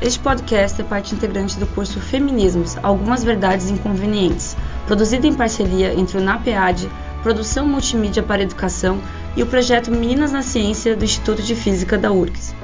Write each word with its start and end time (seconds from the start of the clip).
Este 0.00 0.18
podcast 0.18 0.78
é 0.78 0.84
parte 0.84 1.14
integrante 1.14 1.58
do 1.58 1.66
curso 1.66 1.98
Feminismos 2.00 2.76
Algumas 2.82 3.24
Verdades 3.24 3.70
Inconvenientes, 3.70 4.54
produzido 4.86 5.26
em 5.26 5.32
parceria 5.32 5.94
entre 5.94 6.18
o 6.18 6.20
NAPEAD, 6.20 6.90
Produção 7.22 7.66
Multimídia 7.66 8.22
para 8.22 8.42
Educação 8.42 9.00
e 9.34 9.42
o 9.42 9.46
projeto 9.46 9.90
Meninas 9.90 10.32
na 10.32 10.42
Ciência 10.42 10.94
do 10.94 11.02
Instituto 11.02 11.42
de 11.42 11.54
Física 11.54 11.96
da 11.96 12.12
URGS. 12.12 12.54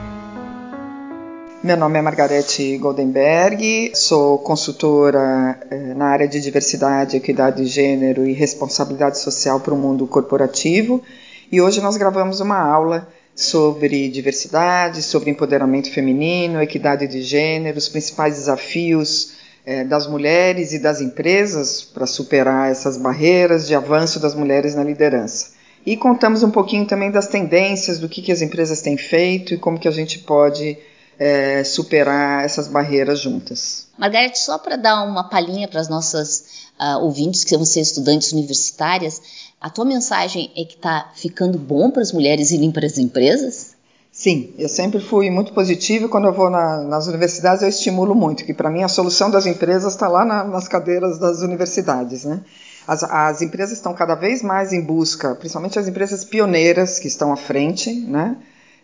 Meu 1.65 1.77
nome 1.77 1.99
é 1.99 2.03
Margarete 2.03 2.77
Goldenberg, 2.77 3.93
sou 3.95 4.39
consultora 4.39 5.59
eh, 5.71 5.95
na 5.95 6.09
área 6.09 6.29
de 6.29 6.39
diversidade, 6.39 7.17
equidade 7.17 7.63
de 7.63 7.67
gênero 7.67 8.27
e 8.27 8.35
responsabilidade 8.35 9.19
social 9.19 9.59
para 9.59 9.73
o 9.73 9.77
mundo 9.77 10.07
corporativo 10.07 11.03
e 11.51 11.63
hoje 11.63 11.81
nós 11.81 11.97
gravamos 11.97 12.41
uma 12.41 12.59
aula 12.59 13.09
sobre 13.35 14.09
diversidade, 14.09 15.03
sobre 15.03 15.31
empoderamento 15.31 15.91
feminino, 15.91 16.63
equidade 16.63 17.07
de 17.07 17.23
gênero, 17.23 17.79
os 17.79 17.89
principais 17.89 18.37
desafios 18.37 19.35
eh, 19.65 19.85
das 19.85 20.07
mulheres 20.07 20.73
e 20.73 20.79
das 20.79 21.01
empresas 21.01 21.83
para 21.83 22.07
superar 22.07 22.71
essas 22.71 22.97
barreiras 22.97 23.67
de 23.67 23.75
avanço 23.75 24.21
das 24.21 24.35
mulheres 24.35 24.75
na 24.75 24.85
liderança. 24.85 25.53
E 25.85 25.97
contamos 25.97 26.43
um 26.43 26.51
pouquinho 26.51 26.87
também 26.87 27.11
das 27.11 27.27
tendências, 27.27 27.99
do 27.99 28.09
que, 28.09 28.23
que 28.23 28.31
as 28.31 28.43
empresas 28.43 28.81
têm 28.81 28.97
feito 28.97 29.55
e 29.55 29.59
como 29.59 29.79
que 29.79 29.89
a 29.89 29.93
gente 29.93 30.21
pode 30.21 30.79
é, 31.25 31.63
superar 31.63 32.45
essas 32.45 32.67
barreiras 32.67 33.21
juntas. 33.21 33.87
Margarete, 33.97 34.41
só 34.41 34.59
para 34.59 34.75
dar 34.75 35.05
uma 35.05 35.29
palhinha 35.29 35.69
para 35.69 35.81
as 35.81 35.89
nossas 35.89 36.45
uh, 36.81 36.99
ouvintes 36.99 37.45
que 37.45 37.57
vão 37.57 37.65
ser 37.65 37.81
estudantes 37.81 38.33
universitárias, 38.33 39.23
a 39.61 39.71
tua 39.71 39.85
mensagem 39.85 40.51
é 40.57 40.65
que 40.65 40.75
está 40.75 41.13
ficando 41.15 41.57
bom 41.59 41.93
para 41.93 42.03
as 42.03 42.11
mulheres 42.11 42.51
irem 42.51 42.73
para 42.73 42.87
as 42.87 42.99
empresas? 42.99 43.77
Sim, 44.11 44.53
eu 44.59 44.69
sempre 44.69 45.01
fui 45.01 45.31
muito 45.31 45.53
positivo 45.53 46.09
quando 46.09 46.27
eu 46.27 46.33
vou 46.33 46.51
na, 46.51 46.83
nas 46.83 47.07
universidades 47.07 47.63
eu 47.63 47.69
estimulo 47.69 48.17
muito, 48.17 48.45
que 48.45 48.53
para 48.53 48.69
mim 48.69 48.83
a 48.83 48.89
solução 48.89 49.31
das 49.31 49.47
empresas 49.47 49.93
está 49.93 50.09
lá 50.09 50.25
na, 50.25 50.43
nas 50.43 50.67
cadeiras 50.67 51.21
das 51.21 51.41
universidades, 51.41 52.25
né? 52.25 52.41
As, 52.87 53.05
as, 53.05 53.41
empresas 53.41 53.79
estão 53.79 53.95
cada 53.95 54.17
vez 54.17 54.43
mais 54.43 54.73
em 54.73 54.81
busca, 54.81 55.37
principalmente 55.37 55.79
as 55.79 55.87
empresas 55.87 56.25
pioneiras 56.25 56.99
que 56.99 57.07
estão 57.07 57.33
à 57.33 57.37
frente, 57.37 57.95
né? 57.95 58.37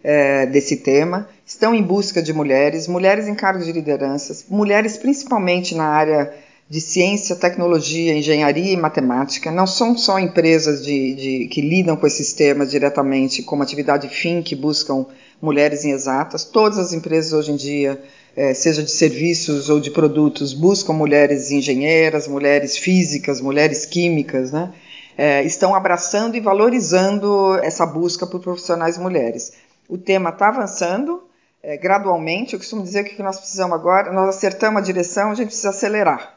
É, 0.02 0.46
desse 0.46 0.76
tema, 0.76 1.28
estão 1.46 1.74
em 1.74 1.82
busca 1.82 2.22
de 2.22 2.32
mulheres, 2.32 2.86
mulheres 2.86 3.26
em 3.26 3.34
cargos 3.34 3.66
de 3.66 3.72
lideranças, 3.72 4.44
mulheres 4.48 4.96
principalmente 4.96 5.74
na 5.74 5.86
área 5.86 6.32
de 6.70 6.80
ciência, 6.80 7.34
tecnologia, 7.34 8.14
engenharia 8.14 8.72
e 8.72 8.76
matemática. 8.76 9.50
Não 9.50 9.66
são 9.66 9.96
só 9.96 10.18
empresas 10.18 10.84
de, 10.84 11.14
de, 11.14 11.48
que 11.48 11.62
lidam 11.62 11.96
com 11.96 12.06
esses 12.06 12.34
temas 12.34 12.70
diretamente, 12.70 13.42
como 13.42 13.62
atividade 13.62 14.08
fim, 14.08 14.42
que 14.42 14.54
buscam 14.54 15.06
mulheres 15.40 15.84
em 15.84 15.92
exatas. 15.92 16.44
Todas 16.44 16.78
as 16.78 16.92
empresas 16.92 17.32
hoje 17.32 17.52
em 17.52 17.56
dia, 17.56 17.98
é, 18.36 18.52
seja 18.52 18.82
de 18.82 18.90
serviços 18.90 19.70
ou 19.70 19.80
de 19.80 19.90
produtos, 19.90 20.52
buscam 20.52 20.92
mulheres 20.92 21.50
engenheiras, 21.50 22.28
mulheres 22.28 22.76
físicas, 22.76 23.40
mulheres 23.40 23.86
químicas, 23.86 24.52
né? 24.52 24.70
É, 25.16 25.42
estão 25.42 25.74
abraçando 25.74 26.36
e 26.36 26.40
valorizando 26.40 27.58
essa 27.60 27.84
busca 27.84 28.24
por 28.24 28.40
profissionais 28.40 28.96
mulheres. 28.96 29.52
O 29.88 29.96
tema 29.96 30.30
está 30.30 30.48
avançando 30.48 31.22
é, 31.62 31.76
gradualmente. 31.76 32.52
Eu 32.52 32.58
costumo 32.58 32.82
dizer 32.82 33.04
que 33.04 33.14
o 33.14 33.16
que 33.16 33.22
nós 33.22 33.38
precisamos 33.38 33.74
agora, 33.74 34.12
nós 34.12 34.36
acertamos 34.36 34.82
a 34.82 34.84
direção, 34.84 35.30
a 35.30 35.34
gente 35.34 35.48
precisa 35.48 35.70
acelerar 35.70 36.36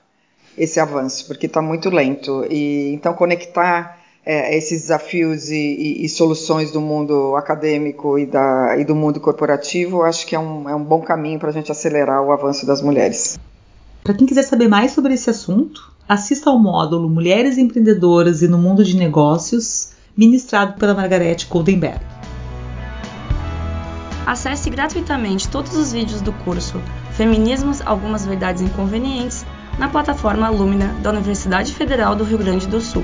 esse 0.58 0.80
avanço, 0.80 1.28
porque 1.28 1.46
está 1.48 1.62
muito 1.62 1.90
lento. 1.90 2.46
E 2.50 2.94
então 2.94 3.14
conectar 3.14 4.00
é, 4.26 4.56
esses 4.56 4.84
desafios 4.84 5.50
e, 5.50 5.56
e, 5.56 6.06
e, 6.06 6.10
soluções 6.10 6.72
do 6.72 6.80
mundo 6.80 7.36
acadêmico 7.36 8.18
e, 8.18 8.26
da, 8.26 8.78
e 8.78 8.86
do 8.86 8.96
mundo 8.96 9.20
corporativo, 9.20 10.04
acho 10.04 10.26
que 10.26 10.36
é 10.36 10.40
um, 10.40 10.70
é 10.70 10.76
um 10.76 10.84
bom 10.84 11.02
caminho 11.02 11.40
para 11.40 11.50
a 11.50 11.54
gente 11.54 11.72
acelerar 11.72 12.22
o 12.22 12.32
avanço 12.32 12.66
das 12.66 12.82
mulheres. 12.82 13.40
Para 14.04 14.14
quem 14.14 14.26
quiser 14.26 14.44
saber 14.44 14.68
mais 14.68 14.92
sobre 14.92 15.14
esse 15.14 15.30
assunto, 15.30 15.92
assista 16.08 16.50
ao 16.50 16.58
módulo 16.58 17.10
Mulheres 17.10 17.58
Empreendedoras 17.58 18.42
e 18.42 18.48
no 18.48 18.58
Mundo 18.58 18.84
de 18.84 18.96
Negócios, 18.96 19.92
ministrado 20.16 20.80
pela 20.80 20.94
Margarete 20.94 21.48
Goldenberg. 21.48 22.21
Acesse 24.31 24.69
gratuitamente 24.69 25.50
todos 25.50 25.75
os 25.75 25.92
vídeos 25.92 26.22
do 26.22 26.31
curso 26.31 26.81
Feminismos 27.18 27.81
Algumas 27.86 28.25
Verdades 28.25 28.62
Inconvenientes 28.62 29.46
na 29.78 29.90
plataforma 29.90 30.47
Lumina 30.47 30.88
da 31.02 31.09
Universidade 31.09 31.74
Federal 31.74 32.16
do 32.16 32.24
Rio 32.24 32.38
Grande 32.38 32.66
do 32.66 32.80
Sul. 32.80 33.03